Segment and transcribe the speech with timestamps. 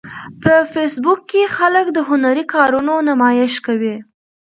[0.43, 3.95] په فېسبوک کې خلک د هنري کارونو نمایش کوي